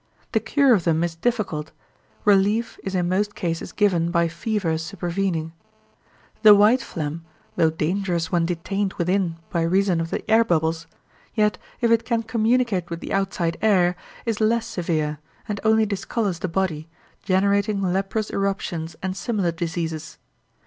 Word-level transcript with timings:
The 0.31 0.39
cure 0.39 0.73
of 0.73 0.83
them 0.83 1.03
is 1.03 1.13
difficult; 1.13 1.71
relief 2.25 2.79
is 2.83 2.95
in 2.95 3.07
most 3.07 3.35
cases 3.35 3.71
given 3.71 4.09
by 4.09 4.29
fever 4.29 4.79
supervening. 4.79 5.51
The 6.41 6.55
white 6.55 6.81
phlegm, 6.81 7.23
though 7.55 7.69
dangerous 7.69 8.31
when 8.31 8.47
detained 8.47 8.93
within 8.93 9.37
by 9.51 9.61
reason 9.61 10.01
of 10.01 10.09
the 10.09 10.27
air 10.27 10.43
bubbles, 10.43 10.87
yet 11.35 11.59
if 11.81 11.91
it 11.91 12.03
can 12.03 12.23
communicate 12.23 12.89
with 12.89 12.99
the 12.99 13.13
outside 13.13 13.57
air, 13.61 13.95
is 14.25 14.41
less 14.41 14.65
severe, 14.65 15.19
and 15.47 15.59
only 15.63 15.85
discolours 15.85 16.39
the 16.39 16.47
body, 16.47 16.89
generating 17.21 17.79
leprous 17.83 18.31
eruptions 18.31 18.95
and 19.03 19.15
similar 19.15 19.51
diseases. 19.51 20.17